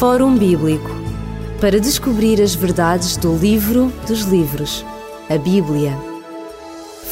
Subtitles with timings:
[0.00, 0.88] Fórum Bíblico
[1.60, 4.82] para descobrir as verdades do livro dos livros,
[5.28, 5.94] a Bíblia.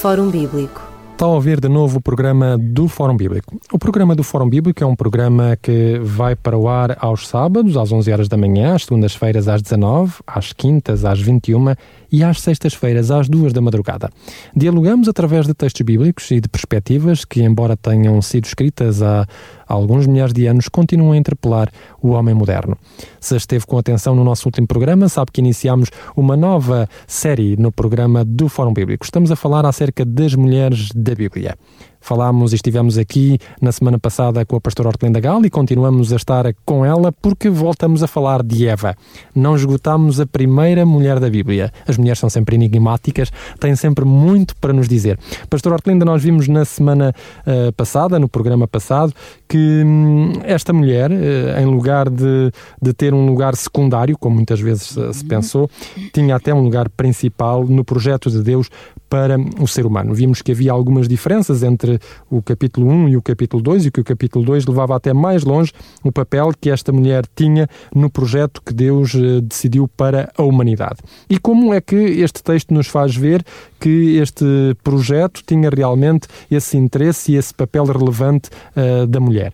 [0.01, 0.89] Fórum Bíblico.
[1.13, 3.61] Está a ouvir de novo o programa do Fórum Bíblico.
[3.71, 7.77] O programa do Fórum Bíblico é um programa que vai para o ar aos sábados,
[7.77, 11.75] às 11 horas da manhã, às segundas-feiras às 19, às quintas às 21
[12.11, 14.09] e às sextas-feiras às 2 da madrugada.
[14.57, 19.27] Dialogamos através de textos bíblicos e de perspectivas que, embora tenham sido escritas há
[19.69, 21.71] alguns milhares de anos, continuam a interpelar
[22.03, 22.77] o homem moderno.
[23.21, 27.71] Se esteve com atenção no nosso último programa, sabe que iniciamos uma nova série no
[27.71, 29.05] programa do Fórum Bíblico.
[29.05, 31.57] Estamos a falar acerca das mulheres da Bíblia.
[32.01, 36.17] Falámos e estivemos aqui na semana passada com a pastora Hortelinda Gal e continuamos a
[36.17, 38.95] estar com ela porque voltamos a falar de Eva.
[39.35, 41.73] Não esgotámos a primeira mulher da Bíblia.
[41.87, 45.19] As mulheres são sempre enigmáticas, têm sempre muito para nos dizer.
[45.51, 47.15] Pastor Hortelinda, nós vimos na semana
[47.47, 49.13] uh, passada, no programa passado,
[49.49, 54.61] que hum, esta mulher, uh, em lugar de, de ter um lugar secundário, como muitas
[54.61, 55.71] vezes uh, se pensou,
[56.13, 58.71] tinha até um lugar principal no projeto de Deus
[59.09, 60.15] para o ser humano.
[60.15, 61.88] Vimos que havia algumas diferenças entre
[62.31, 65.45] o capítulo 1 e o capítulo 2 e que o capítulo 2 levava até mais
[65.45, 65.73] longe
[66.03, 70.99] o papel que esta mulher tinha no projeto que Deus eh, decidiu para a humanidade.
[71.29, 73.45] E como é que este texto nos faz ver
[73.81, 74.45] que este
[74.83, 79.53] projeto tinha realmente esse interesse e esse papel relevante uh, da mulher?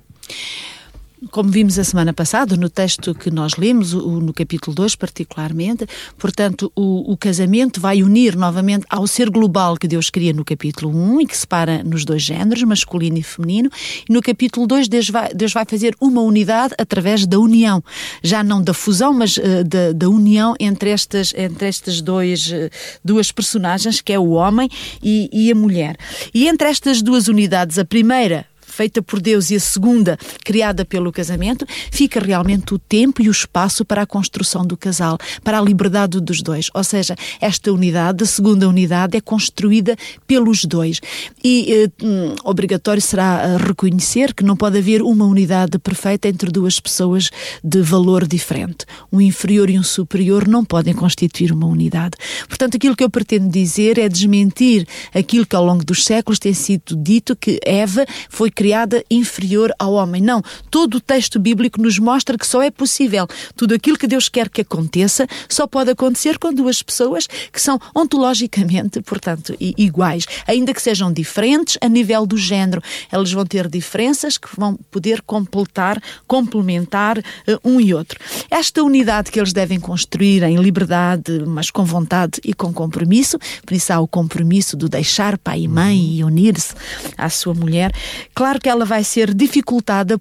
[1.31, 5.87] Como vimos a semana passada, no texto que nós lemos, no capítulo 2 particularmente,
[6.19, 10.95] portanto, o, o, casamento vai unir novamente ao ser global que Deus cria no capítulo
[10.95, 13.71] 1 e que separa nos dois géneros, masculino e feminino,
[14.09, 17.83] e no capítulo 2 Deus vai, Deus vai fazer uma unidade através da união,
[18.23, 22.71] já não da fusão, mas uh, da, da, união entre estas, entre estas dois, uh,
[23.05, 24.69] duas personagens, que é o homem
[25.03, 25.97] e, e a mulher.
[26.34, 31.12] E entre estas duas unidades, a primeira feita por Deus e a segunda criada pelo
[31.12, 35.62] casamento, fica realmente o tempo e o espaço para a construção do casal, para a
[35.62, 36.69] liberdade dos dois.
[36.75, 41.00] Ou seja, esta unidade, a segunda unidade, é construída pelos dois.
[41.43, 46.50] E eh, hum, obrigatório será eh, reconhecer que não pode haver uma unidade perfeita entre
[46.50, 47.31] duas pessoas
[47.62, 48.84] de valor diferente.
[49.12, 52.16] Um inferior e um superior não podem constituir uma unidade.
[52.49, 56.53] Portanto, aquilo que eu pretendo dizer é desmentir aquilo que ao longo dos séculos tem
[56.53, 60.22] sido dito que Eva foi criada criada inferior ao homem.
[60.22, 60.42] Não.
[60.70, 63.28] Todo o texto bíblico nos mostra que só é possível.
[63.54, 67.78] Tudo aquilo que Deus quer que aconteça só pode acontecer com duas pessoas que são
[67.94, 70.25] ontologicamente, portanto, iguais.
[70.47, 72.80] Ainda que sejam diferentes a nível do género.
[73.12, 77.22] Elas vão ter diferenças que vão poder completar, complementar uh,
[77.62, 78.19] um e outro.
[78.50, 83.75] Esta unidade que eles devem construir em liberdade, mas com vontade e com compromisso, por
[83.75, 86.75] isso há o compromisso do deixar pai e mãe e unir-se
[87.19, 87.92] à sua mulher.
[88.34, 90.16] Claro Claro que ela vai ser dificultada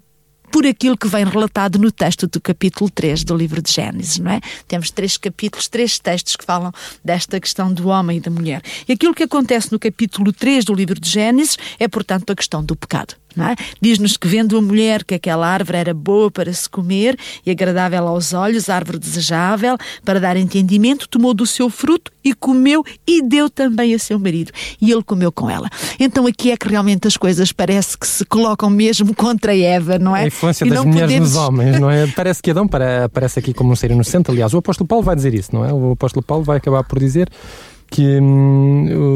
[0.50, 4.32] por aquilo que vem relatado no texto do capítulo 3 do livro de Gênesis, não
[4.32, 4.40] é?
[4.66, 6.72] Temos três capítulos, três textos que falam
[7.04, 8.60] desta questão do homem e da mulher.
[8.88, 12.64] E aquilo que acontece no capítulo 3 do livro de Gênesis é, portanto, a questão
[12.64, 13.14] do pecado.
[13.36, 13.56] É?
[13.80, 18.06] Diz-nos que vendo a mulher que aquela árvore era boa para se comer e agradável
[18.06, 23.50] aos olhos, árvore desejável para dar entendimento, tomou do seu fruto e comeu e deu
[23.50, 24.52] também a seu marido.
[24.80, 25.68] E ele comeu com ela.
[25.98, 30.14] Então aqui é que realmente as coisas parece que se colocam mesmo contra Eva, não
[30.16, 30.22] é?
[30.22, 31.28] A influência e das mulheres podemos...
[31.30, 32.06] nos homens, não é?
[32.14, 32.68] Parece que Adão
[33.04, 34.30] aparece aqui como um ser inocente.
[34.30, 35.72] Aliás, o apóstolo Paulo vai dizer isso, não é?
[35.72, 37.28] O apóstolo Paulo vai acabar por dizer
[37.90, 39.13] que hum,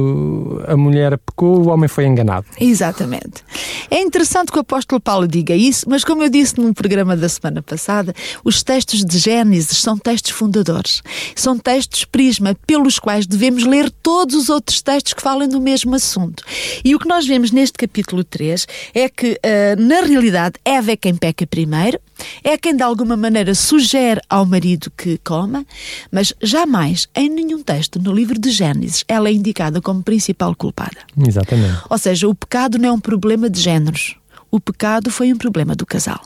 [0.68, 2.46] a mulher pecou, o homem foi enganado.
[2.60, 3.44] Exatamente.
[3.90, 7.28] É interessante que o apóstolo Paulo diga isso, mas como eu disse num programa da
[7.28, 8.14] semana passada,
[8.44, 11.02] os textos de Gênesis são textos fundadores.
[11.34, 15.94] São textos prisma pelos quais devemos ler todos os outros textos que falam do mesmo
[15.94, 16.44] assunto.
[16.84, 20.96] E o que nós vemos neste capítulo 3 é que, uh, na realidade, Eva é
[20.96, 21.98] quem peca primeiro,
[22.42, 25.64] é quem de alguma maneira sugere ao marido que coma,
[26.10, 30.98] mas jamais, em nenhum texto no livro de Gênesis, ela é indicada como principal culpada.
[31.26, 31.82] Exatamente.
[31.88, 34.16] Ou seja, o pecado não é um problema de géneros.
[34.50, 36.20] O pecado foi um problema do casal.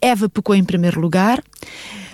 [0.00, 1.42] Eva pecou em primeiro lugar,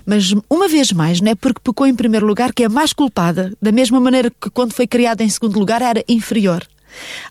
[0.04, 3.52] mas uma vez mais, não é porque pecou em primeiro lugar que é mais culpada,
[3.60, 6.66] da mesma maneira que quando foi criada em segundo lugar era inferior.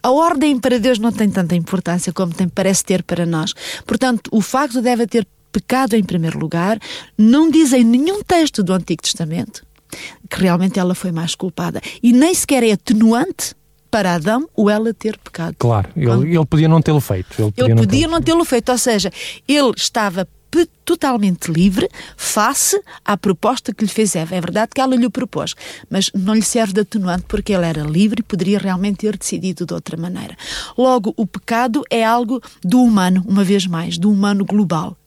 [0.02, 3.54] A ordem para Deus não tem tanta importância como tem, parece ter para nós.
[3.86, 6.80] Portanto, o facto de Eva ter pecado em primeiro lugar
[7.18, 9.64] não diz em nenhum texto do Antigo Testamento
[10.30, 11.82] que realmente ela foi mais culpada.
[12.02, 13.54] E nem sequer é atenuante
[13.92, 15.56] para Adão o ela ter pecado.
[15.60, 17.30] Claro, ele, ele podia não tê-lo feito.
[17.38, 19.12] Ele podia, ele não, podia não tê-lo feito, ou seja,
[19.48, 20.28] ele estava
[20.84, 24.36] totalmente livre face à proposta que lhe fez Eva.
[24.36, 25.56] É verdade que ela lhe propôs,
[25.90, 29.66] mas não lhe serve de atenuante porque ele era livre e poderia realmente ter decidido
[29.66, 30.36] de outra maneira.
[30.78, 34.98] Logo, o pecado é algo do humano, uma vez mais, do humano global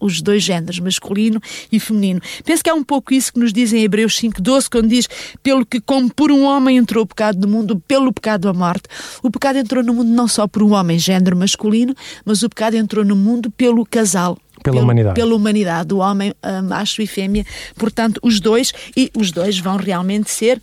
[0.00, 2.20] os dois géneros, masculino e feminino.
[2.44, 5.08] Penso que é um pouco isso que nos diz em Hebreus 5,12, quando diz:
[5.42, 8.84] pelo que, como por um homem entrou o pecado no mundo, pelo pecado a morte.
[9.22, 11.94] O pecado entrou no mundo não só por um homem, género masculino,
[12.24, 15.14] mas o pecado entrou no mundo pelo casal, pela humanidade.
[15.14, 17.44] Pela humanidade, o homem, macho e fêmea.
[17.76, 20.60] Portanto, os dois, e os dois vão realmente ser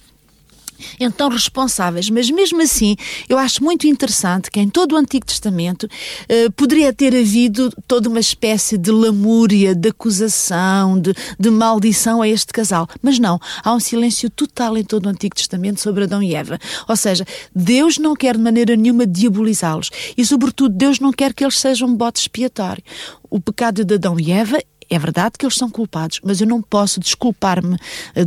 [1.00, 2.10] então responsáveis.
[2.10, 2.96] Mas mesmo assim,
[3.28, 5.88] eu acho muito interessante que em todo o Antigo Testamento
[6.28, 12.28] eh, poderia ter havido toda uma espécie de lamúria, de acusação, de, de maldição a
[12.28, 12.88] este casal.
[13.02, 16.60] Mas não, há um silêncio total em todo o Antigo Testamento sobre Adão e Eva.
[16.88, 17.26] Ou seja,
[17.56, 21.88] Deus não quer de maneira nenhuma diabolizá-los e, sobretudo, Deus não quer que eles sejam
[21.88, 22.84] um bote expiatório.
[23.30, 24.60] O pecado de Adão e Eva
[24.94, 27.78] é verdade que eles são culpados, mas eu não posso desculpar-me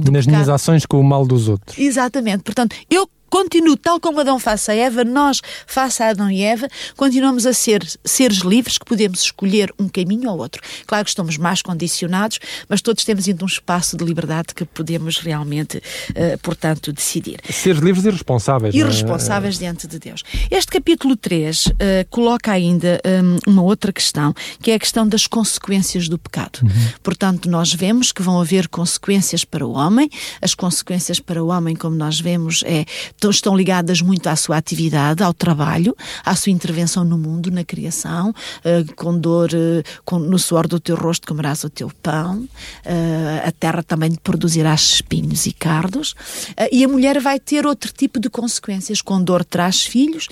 [0.01, 1.79] do Nas minhas ações com o mal dos outros.
[1.79, 2.43] Exatamente.
[2.43, 6.69] Portanto, eu continuo tal como Adão face a Eva, nós face a Adão e Eva,
[6.97, 10.63] continuamos a ser seres livres que podemos escolher um caminho ou outro.
[10.87, 12.39] Claro que estamos mais condicionados,
[12.69, 17.41] mas todos temos ainda um espaço de liberdade que podemos realmente, uh, portanto, decidir.
[17.51, 18.75] Seres livres e responsáveis.
[18.75, 18.85] E é?
[18.85, 20.23] responsáveis diante de Deus.
[20.51, 23.01] Este capítulo 3 uh, eh, coloca ainda
[23.47, 26.61] um, uma outra questão, que é a questão das consequências do pecado.
[26.63, 26.71] Uhum.
[27.03, 30.11] Portanto, nós vemos que vão haver consequências para o homem.
[30.41, 32.85] As consequências para o homem, como nós vemos, é
[33.27, 37.65] então, estão ligadas muito à sua atividade, ao trabalho, à sua intervenção no mundo, na
[37.65, 42.43] criação, uh, com dor, uh, com, no suor do teu rosto comerás o teu pão,
[42.43, 42.49] uh,
[43.45, 46.15] a terra também te produzirá espinhos e cardos,
[46.71, 50.29] e a mulher vai ter outro tipo de consequências, com dor traz filhos,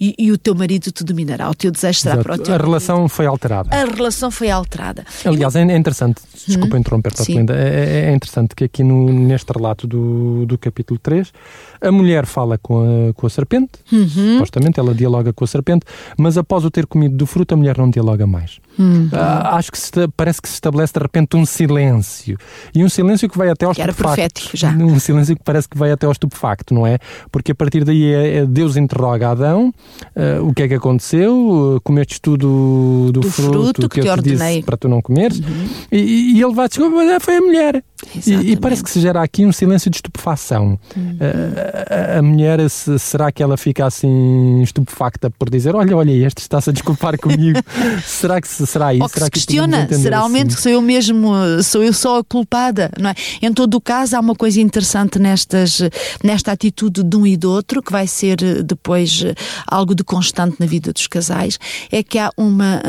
[0.00, 2.24] e, e, o teu marido te dominará, o teu desejo será Exato.
[2.24, 3.10] para o teu A relação marido.
[3.10, 3.76] foi alterada.
[3.76, 5.04] A relação foi alterada.
[5.24, 9.86] Aliás, é interessante, desculpa hum, interromper-te, Linda, é, é, interessante que aqui no, neste relato
[9.86, 11.32] do, do capítulo 3
[11.80, 14.34] a mulher fala com a, com a serpente, uhum.
[14.34, 15.84] supostamente ela dialoga com a serpente,
[16.16, 18.60] mas após o ter comido do fruto, a mulher não dialoga mais.
[18.78, 19.08] Uhum.
[19.12, 22.38] Ah, acho que se, parece que se estabelece de repente um silêncio.
[22.74, 24.50] E um silêncio que vai até ao estupefacto.
[24.78, 26.98] Um silêncio que parece que vai até ao estupefacto, não é?
[27.30, 29.72] Porque a partir daí é, é Deus interroga Adão
[30.16, 32.42] uh, o que é que aconteceu, uh, comestes tudo
[33.12, 35.68] do, do fruto, fruto, que, que eu te, te disse para tu não comeres, uhum.
[35.90, 37.84] e, e, ele vai dizer, mas foi a mulher.
[38.26, 40.78] E, e, parece que se gera aqui um silêncio de estupefação.
[40.96, 41.12] Uhum.
[41.12, 46.12] Uh, a, a, mulher, se, será que ela fica assim estupefacta por dizer, olha, olha,
[46.12, 47.60] este está-se a desculpar comigo?
[48.04, 49.02] será que será isso?
[49.02, 50.62] Ou que será se questiona, será realmente assim?
[50.62, 51.32] sou eu mesmo,
[51.62, 53.14] sou eu só a culpada, não é?
[53.40, 55.80] Em todo o caso, há uma coisa interessante nestas,
[56.22, 59.34] nesta atitude de um e do outro, que vai ser eh, depois eh,
[59.66, 61.58] algo de constante na vida dos casais,
[61.90, 62.82] é que há uma,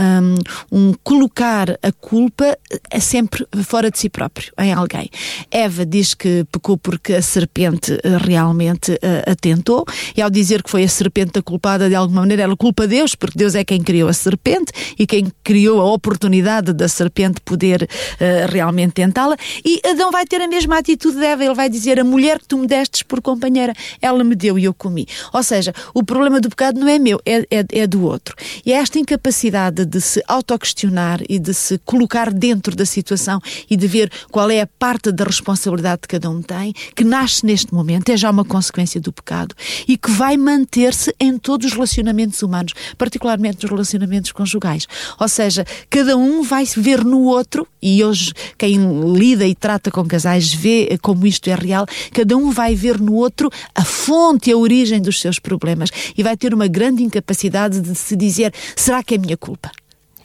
[0.72, 2.58] um, um colocar a culpa
[2.90, 5.03] eh, sempre fora de si próprio, em alguém.
[5.50, 9.86] Eva diz que pecou porque a serpente realmente uh, a tentou,
[10.16, 13.16] e ao dizer que foi a serpente a culpada de alguma maneira, ela culpa Deus,
[13.16, 17.40] porque Deus é quem criou a serpente e quem criou criou a oportunidade da serpente
[17.42, 19.38] poder uh, realmente tentá-la.
[19.64, 21.46] E Adão vai ter a mesma atitude de Eva.
[21.46, 24.66] Ele vai dizer: A mulher que tu me destes por companheira, ela me deu e
[24.66, 25.08] eu comi.
[25.32, 28.36] Ou seja, o problema do pecado não é meu, é, é, é do outro.
[28.66, 33.40] E é esta incapacidade de se autoquestionar e de se colocar dentro da situação
[33.70, 37.46] e de ver qual é a parte da responsabilidade que cada um tem, que nasce
[37.46, 39.56] neste momento, é já uma consequência do pecado
[39.88, 44.88] e que vai manter-se em todos os relacionamentos humanos, particularmente nos relacionamentos conjugais.
[45.20, 48.80] Ou seja, cada um vai se ver no outro, e hoje quem
[49.14, 53.14] lida e trata com casais vê como isto é real, cada um vai ver no
[53.14, 57.96] outro a fonte, a origem dos seus problemas e vai ter uma grande incapacidade de
[57.96, 59.72] se dizer: será que é minha culpa?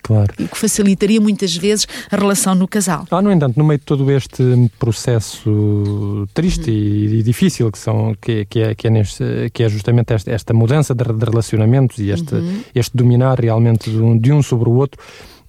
[0.09, 0.33] Claro.
[0.39, 3.07] E que facilitaria muitas vezes a relação no casal.
[3.11, 4.43] Ah, no entanto, no meio de todo este
[4.79, 7.19] processo triste uhum.
[7.19, 10.55] e, difícil que, são, que, que, é, que, é, neste, que é justamente esta, esta
[10.55, 12.63] mudança de, de, relacionamentos e este, uhum.
[12.75, 14.99] este dominar realmente de um, de um sobre o outro,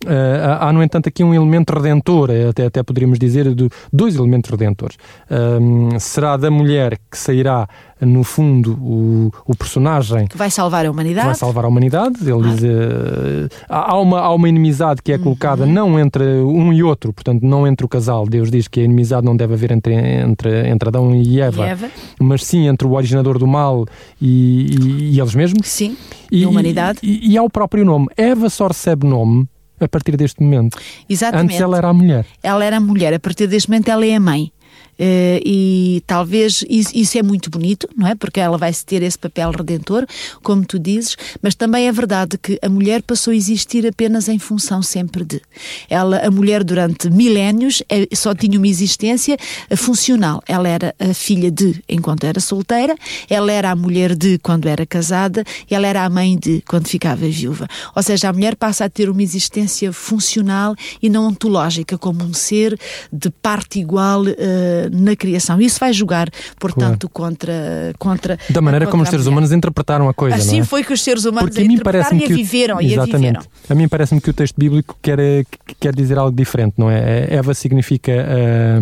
[0.07, 4.49] há, no entanto, aqui um elemento redentor, eh, até, até poderíamos dizer de dois elementos
[4.49, 4.97] redentores.
[5.29, 7.67] Um, será da mulher que sairá,
[7.99, 11.25] no fundo, o, o personagem que vai salvar a humanidade.
[11.25, 12.15] vai salvar a humanidade.
[12.21, 15.71] Ele diz, uh, há, uma, há uma inimizade que é colocada uhum.
[15.71, 18.25] não entre um e outro, portanto, não entre o casal.
[18.25, 21.69] Deus diz que a inimizade não deve haver entre, entre, entre Adão e Eva, e
[21.69, 21.89] Eva,
[22.19, 23.85] mas sim entre o originador do mal
[24.21, 25.67] e, e, e eles mesmos.
[25.67, 25.97] Sim,
[26.31, 26.99] e, a humanidade.
[27.03, 28.07] E, e, há o próprio nome.
[28.15, 29.47] Eva só recebe nome
[29.83, 30.77] a partir deste momento.
[31.09, 31.53] Exatamente.
[31.53, 32.25] Antes ela era a mulher.
[32.43, 34.51] Ela era a mulher, a partir deste momento ela é a mãe.
[34.99, 38.15] Uh, e talvez isso, é muito bonito, não é?
[38.15, 40.05] Porque ela vai ter esse papel redentor,
[40.43, 44.37] como tu dizes, mas também é verdade que a mulher passou a existir apenas em
[44.37, 45.41] função sempre de.
[45.89, 49.37] Ela, a mulher, durante milénios, é, só tinha uma existência
[49.77, 50.43] funcional.
[50.45, 52.95] Ela era a filha de enquanto era solteira,
[53.29, 57.25] ela era a mulher de quando era casada, ela era a mãe de quando ficava
[57.25, 57.67] viúva.
[57.95, 62.33] Ou seja, a mulher passa a ter uma existência funcional e não ontológica, como um
[62.33, 62.77] ser
[63.11, 65.59] de parte igual uh, na criação.
[65.61, 66.29] Isso vai jogar,
[66.59, 67.31] portanto, claro.
[67.31, 68.39] contra, contra.
[68.49, 70.35] Da maneira contra como os seres humanos interpretaram a coisa.
[70.35, 70.63] Assim é?
[70.63, 72.81] foi que os seres humanos Porque a, mim parece e a viveram.
[72.81, 73.41] E a, viveram.
[73.69, 75.45] a mim parece-me que o texto bíblico quer,
[75.79, 77.27] quer dizer algo diferente, não é?
[77.33, 78.11] Eva significa.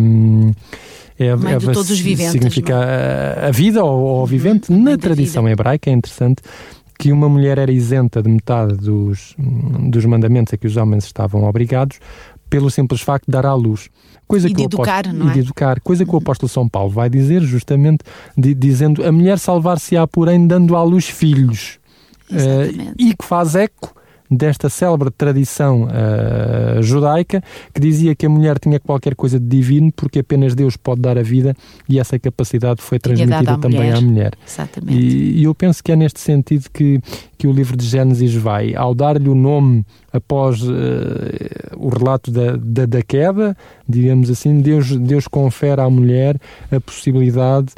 [0.00, 0.52] Um,
[1.18, 4.70] Eva, Eva todos os viventes, significa a, a, vida ou, vivente.
[4.70, 4.80] Uhum.
[4.80, 6.42] Na tradição hebraica é interessante
[6.96, 11.44] que uma mulher era isenta de metade dos, dos mandamentos a que os homens estavam
[11.44, 11.98] obrigados
[12.48, 13.90] pelo simples facto de dar à luz.
[14.26, 15.30] Coisa e de educar, apóstolo, não é?
[15.30, 15.80] E de educar.
[15.80, 18.04] Coisa que o apóstolo São Paulo vai dizer justamente
[18.36, 21.78] de, dizendo a mulher salvar-se-á, porém, dando à luz filhos.
[22.30, 23.97] Uh, e que faz eco
[24.30, 27.42] desta célebre tradição uh, judaica
[27.72, 31.16] que dizia que a mulher tinha qualquer coisa de divino porque apenas Deus pode dar
[31.16, 31.54] a vida
[31.88, 33.96] e essa capacidade foi transmitida à também mulher.
[33.96, 34.32] à mulher.
[34.46, 34.98] Exatamente.
[34.98, 37.00] E, e, eu penso que é neste sentido que,
[37.36, 40.74] que o livro de Gênesis vai, ao dar-lhe o nome após uh,
[41.76, 43.56] o relato da, da, da queda,
[43.88, 46.38] digamos assim, Deus, Deus confere à mulher
[46.70, 47.68] a possibilidade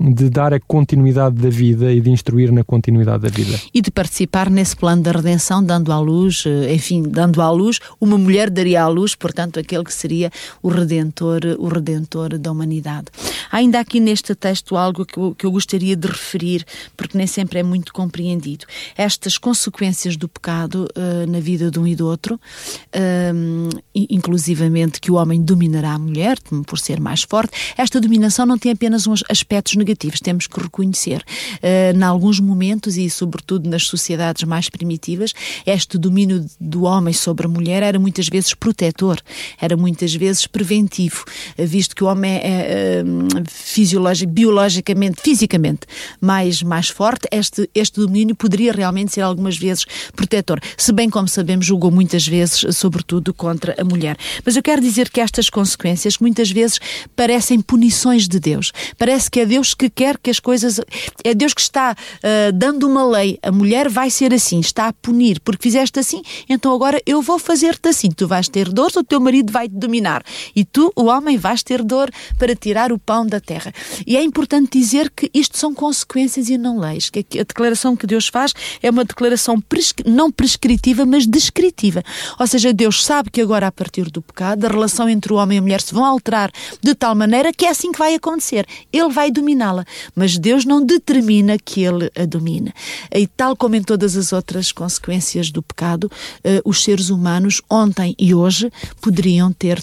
[0.00, 3.60] de dar a continuidade da vida e de instruir na continuidade da vida.
[3.74, 7.80] E de participar nesse plano da redenção, dando à luz, eh, enfim, dando à luz,
[8.00, 10.30] uma mulher daria à luz, portanto, aquele que seria
[10.62, 13.08] o redentor, o redentor da humanidade.
[13.52, 16.64] Ainda aqui neste texto algo que eu, que eu gostaria de referir,
[16.96, 18.64] porque nem sempre é muito compreendido.
[18.96, 25.10] Estas consequências do pecado uh, na vida de um e do outro, uh, inclusivamente que
[25.10, 29.22] o homem dominará a mulher por ser mais forte, esta dominação não tem apenas uns
[29.28, 31.22] aspectos negativos negativos, temos que reconhecer.
[31.56, 35.32] Uh, em alguns momentos, e sobretudo nas sociedades mais primitivas,
[35.66, 39.18] este domínio do homem sobre a mulher era muitas vezes protetor,
[39.60, 41.24] era muitas vezes preventivo,
[41.58, 43.02] uh, visto que o homem é
[43.48, 45.80] fisiológico, biologicamente, fisicamente
[46.20, 51.28] mais, mais forte, este, este domínio poderia realmente ser algumas vezes protetor, se bem como
[51.28, 54.16] sabemos, julgou muitas vezes, sobretudo contra a mulher.
[54.44, 56.78] Mas eu quero dizer que estas consequências muitas vezes
[57.16, 58.72] parecem punições de Deus.
[58.96, 60.78] Parece que é Deus que quer que as coisas.
[61.24, 63.38] É Deus que está uh, dando uma lei.
[63.42, 67.38] A mulher vai ser assim, está a punir, porque fizeste assim, então agora eu vou
[67.38, 68.10] fazer-te assim.
[68.10, 70.22] Tu vais ter dor, o teu marido vai te dominar.
[70.54, 73.72] E tu, o homem, vais ter dor para tirar o pão da terra.
[74.06, 77.08] E é importante dizer que isto são consequências e não leis.
[77.08, 79.62] Que a declaração que Deus faz é uma declaração
[80.04, 82.02] não prescritiva, mas descritiva.
[82.38, 85.56] Ou seja, Deus sabe que agora, a partir do pecado, a relação entre o homem
[85.56, 86.50] e a mulher se vão alterar
[86.82, 88.66] de tal maneira que é assim que vai acontecer.
[88.92, 92.72] Ele vai dominar dominá-la, mas Deus não determina que ele a domina.
[93.14, 96.10] E tal como em todas as outras consequências do pecado,
[96.42, 99.82] eh, os seres humanos, ontem e hoje, poderiam ter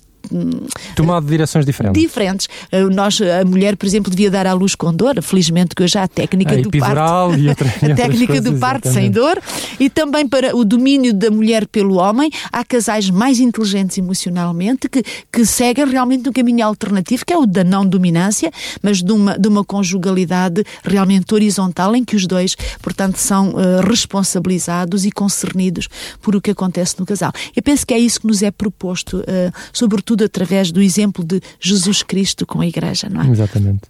[0.96, 2.02] tomado direções diferentes.
[2.02, 2.48] Diferentes.
[2.72, 5.98] Eh, nós, a mulher, por exemplo, devia dar à luz com dor, felizmente que hoje
[5.98, 7.38] há a técnica a do parto.
[7.38, 9.40] E outra, a técnica do parto sem dor.
[9.80, 15.04] E também para o domínio da mulher pelo homem, há casais mais inteligentes emocionalmente que,
[15.32, 19.38] que seguem realmente um caminho alternativo, que é o da não dominância, mas de uma,
[19.38, 25.88] de uma conjugalidade realmente horizontal, em que os dois, portanto, são uh, responsabilizados e concernidos
[26.22, 27.32] por o que acontece no casal.
[27.56, 31.42] Eu penso que é isso que nos é proposto, uh, sobretudo através do exemplo de
[31.60, 33.30] Jesus Cristo com a Igreja, não é?
[33.30, 33.82] Exatamente.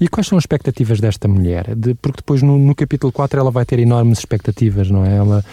[0.00, 1.74] E quais são as expectativas desta mulher?
[1.74, 5.16] De, porque depois no, no, capítulo 4 ela vai ter enormes expectativas, não é?
[5.16, 5.44] Ela,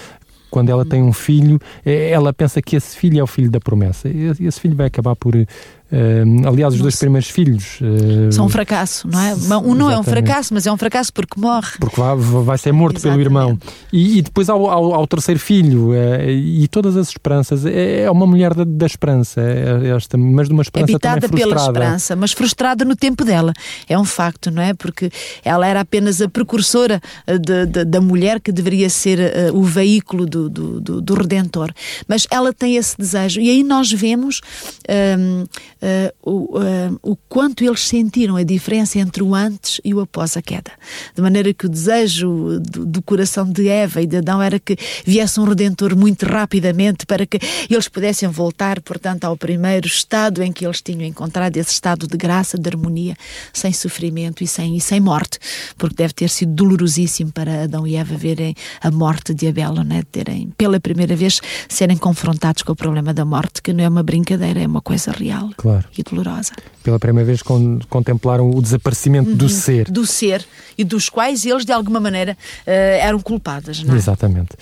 [0.50, 3.60] quando ela tem um filho, é, ela pensa que esse filho é o filho da
[3.60, 4.10] promessa.
[4.10, 5.36] Esse filho vai acabar por
[5.90, 7.80] Uh, aliás, os dois primeiros filhos.
[7.80, 9.34] Uh, São um fracasso, não é?
[9.58, 11.78] Um não é um fracasso, mas é um fracasso porque morre.
[11.80, 13.24] Porque vai, vai ser morto exatamente.
[13.24, 13.60] pelo irmão.
[13.92, 17.66] E, e depois ao, ao, ao, terceiro filho, uh, e todas as esperanças.
[17.66, 21.22] É, é uma mulher da, da esperança, é, é esta, mas de uma esperança Habitada
[21.22, 21.72] também frustrada.
[21.72, 23.54] pela esperança, mas frustrada no tempo dela.
[23.88, 24.74] É um facto, não é?
[24.74, 25.10] Porque
[25.44, 29.20] ela era apenas a precursora eh, de, de, da mulher que deveria ser
[29.54, 31.72] o veículo do, do, do, do, Redentor.
[32.08, 33.40] Mas ela tem esse desejo.
[33.40, 34.42] E aí nós vemos.
[35.18, 35.46] Um,
[35.82, 40.38] uh, o, uh, o quanto eles sentiram a diferença entre o antes e o após
[40.38, 40.72] a queda.
[41.16, 44.78] De maneira que o desejo do, do coração de Eva e de Adão era que
[45.06, 50.52] viesse um redentor muito rapidamente para que eles pudessem voltar, portanto, ao primeiro estado em
[50.52, 53.16] que eles tinham encontrado esse estado de graça, de harmonia,
[53.54, 55.40] sem sofrimento e sem, e sem morte,
[55.78, 60.04] porque deve ter sido dolorosíssimo para Adão e Eva verem a morte de Abel, né?
[60.12, 64.04] terem pela primeira vez serem confrontados com o problema da morte, que não é uma
[64.04, 65.50] brincadeira, é uma coisa real.
[65.58, 65.67] Claro.
[65.68, 65.88] Claro.
[65.98, 66.54] e dolorosa.
[66.84, 69.92] Pela primeira vez con contemplaram o desaparecimento uhum, do ser.
[69.92, 70.46] Do ser,
[70.78, 73.84] e dos quais eles, de alguma maneira, uh, eram culpados.
[73.84, 73.98] Não é?
[73.98, 74.56] Exatamente.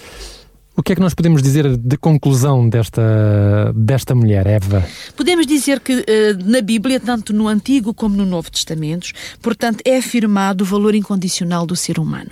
[0.78, 4.86] O que é que nós podemos dizer de conclusão desta, desta mulher, Eva?
[5.16, 9.08] Podemos dizer que eh, na Bíblia, tanto no Antigo como no Novo Testamento,
[9.42, 12.32] portanto, é afirmado o valor incondicional do ser humano,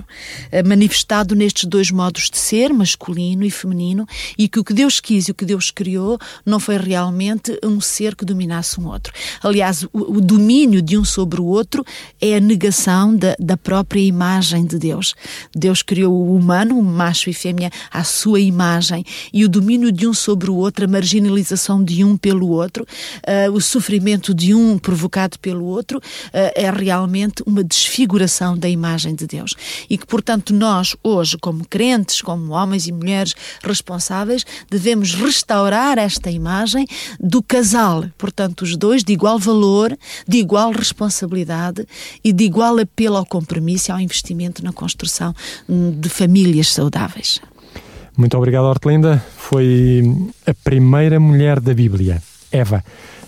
[0.52, 4.06] eh, manifestado nestes dois modos de ser, masculino e feminino,
[4.38, 7.80] e que o que Deus quis e o que Deus criou não foi realmente um
[7.80, 9.14] ser que dominasse um outro.
[9.42, 11.86] Aliás, o, o domínio de um sobre o outro
[12.20, 15.16] é a negação da, da própria imagem de Deus.
[15.56, 19.92] Deus criou o humano, o macho e fêmea, à sua sua imagem e o domínio
[19.92, 24.56] de um sobre o outro, a marginalização de um pelo outro, uh, o sofrimento de
[24.56, 26.02] um provocado pelo outro, uh,
[26.56, 29.54] é realmente uma desfiguração da imagem de Deus.
[29.88, 36.32] E que, portanto, nós, hoje, como crentes, como homens e mulheres responsáveis, devemos restaurar esta
[36.32, 36.88] imagem
[37.20, 39.96] do casal, portanto, os dois de igual valor,
[40.28, 41.86] de igual responsabilidade
[42.24, 45.36] e de igual apelo ao compromisso e ao investimento na construção
[45.70, 47.40] de famílias saudáveis.
[48.15, 49.24] Muito obrigado, Hortelinda.
[49.38, 50.03] Foi
[50.46, 52.84] a primeira mulher da Bíblia, Eva.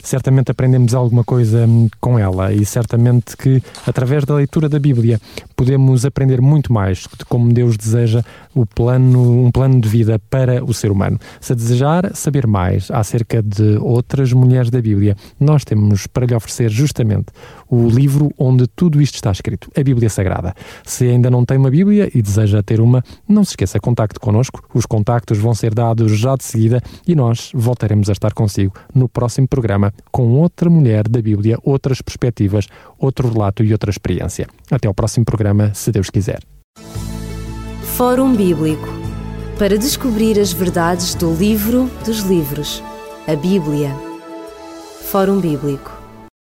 [0.06, 5.20] Certamente aprendemos alguma coisa hum, com ela e certamente que, através da leitura da Bíblia,
[5.56, 8.22] podemos aprender muito mais de como Deus deseja
[8.54, 11.18] o plano, um plano de vida para o ser humano.
[11.42, 16.70] Se desejar saber mais acerca de outras mulheres da Bíblia, nós temos para lhe oferecer
[16.70, 17.26] justamente
[17.68, 20.54] o livro onde tudo isto está escrito, a Bíblia Sagrada.
[20.84, 24.64] Se ainda não tem uma Bíblia e deseja ter uma, não se esqueça, contacte connosco.
[24.72, 29.10] Os contactos vão ser dados já de seguida e nós voltaremos a estar consigo no
[29.10, 34.48] próximo programa com outra mulher da Bíblia, outras perspectivas, outro relato e outra experiência.
[34.70, 36.40] Até ao próximo programa, se Deus quiser.
[37.96, 38.88] Fórum Bíblico
[39.58, 42.84] para descobrir as verdades do livro dos livros,
[43.25, 43.96] a Bíblia.
[45.04, 45.95] Fórum Bíblico